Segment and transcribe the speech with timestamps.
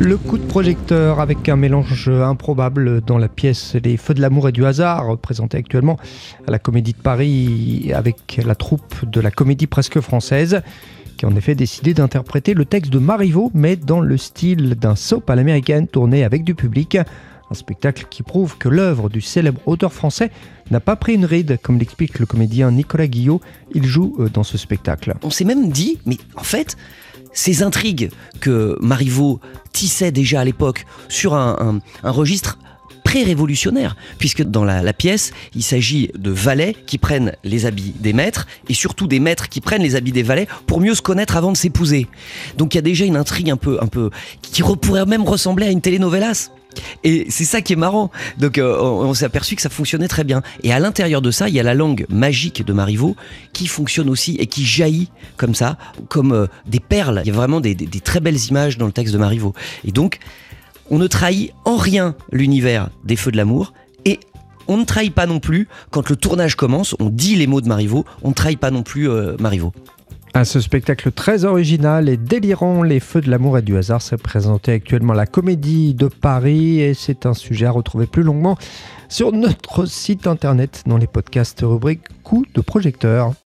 [0.00, 4.48] Le coup de projecteur avec un mélange improbable dans la pièce Les Feux de l'amour
[4.48, 5.98] et du hasard, présentée actuellement
[6.46, 10.62] à la Comédie de Paris avec la troupe de la Comédie presque française,
[11.16, 14.96] qui a en effet décidé d'interpréter le texte de Marivaux, mais dans le style d'un
[14.96, 16.98] soap à l'américaine tourné avec du public.
[17.50, 20.30] Un spectacle qui prouve que l'œuvre du célèbre auteur français
[20.70, 23.40] n'a pas pris une ride, comme l'explique le comédien Nicolas Guillot.
[23.74, 25.14] Il joue euh, dans ce spectacle.
[25.22, 26.76] On s'est même dit, mais en fait,
[27.34, 28.10] ces intrigues
[28.40, 29.40] que Marivaux
[29.72, 32.58] tissait déjà à l'époque sur un, registre
[33.04, 38.46] pré-révolutionnaire, puisque dans la, pièce, il s'agit de valets qui prennent les habits des maîtres,
[38.68, 41.52] et surtout des maîtres qui prennent les habits des valets pour mieux se connaître avant
[41.52, 42.06] de s'épouser.
[42.56, 44.10] Donc il y a déjà une intrigue un peu, un peu,
[44.40, 46.50] qui pourrait même ressembler à une telenovelas.
[47.02, 48.10] Et c'est ça qui est marrant.
[48.38, 50.42] Donc euh, on, s'est aperçu que ça fonctionnait très bien.
[50.62, 53.16] Et à l'intérieur de ça, il y a la langue magique de Marivaux
[53.52, 55.76] qui fonctionne aussi et qui jaillit comme ça,
[56.08, 57.20] comme euh, des perles.
[57.24, 59.54] Il y a vraiment des, très belles images dans le texte de Marivaux.
[59.84, 60.18] Et donc,
[60.90, 63.72] on ne trahit en rien l'univers des Feux de l'amour.
[64.04, 64.20] Et
[64.68, 67.68] on ne trahit pas non plus, quand le tournage commence, on dit les mots de
[67.68, 69.72] Marivaux, on ne trahit pas non plus euh, Marivaux.
[70.36, 74.16] À ce spectacle très original et délirant, Les Feux de l'amour et du hasard, s'est
[74.16, 78.58] présenté actuellement la Comédie de Paris et c'est un sujet à retrouver plus longuement
[79.08, 83.34] sur notre site internet dans les podcasts rubrique Coup de projecteur.